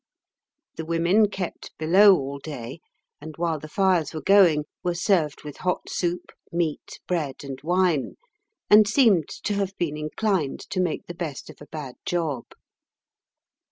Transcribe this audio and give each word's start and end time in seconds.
The 0.77 0.83
women 0.85 1.29
kept 1.29 1.77
below 1.77 2.15
all 2.15 2.39
day, 2.39 2.79
and, 3.21 3.35
while 3.37 3.59
the 3.59 3.67
fires 3.69 4.15
were 4.15 4.21
going, 4.23 4.65
were 4.83 4.95
served 4.95 5.43
with 5.43 5.57
hot 5.57 5.89
soup, 5.91 6.31
meat, 6.51 6.99
bread, 7.05 7.43
and 7.43 7.61
wine, 7.61 8.15
and 8.67 8.87
seemed 8.87 9.29
to 9.43 9.53
have 9.53 9.77
been 9.77 9.97
inclined 9.97 10.61
to 10.71 10.81
make 10.81 11.05
the 11.05 11.13
best 11.13 11.51
of 11.51 11.61
a 11.61 11.67
bad 11.67 11.97
job. 12.03 12.45